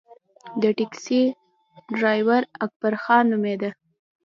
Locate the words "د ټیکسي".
0.61-1.21